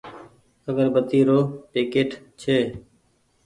اگربتي 0.69 1.19
رو 1.27 1.39
پيڪيٽ 1.71 2.09
ڇي۔ 2.39 2.57